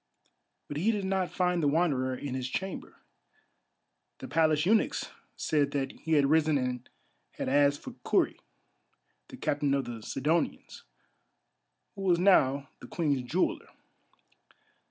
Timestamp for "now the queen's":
12.17-13.21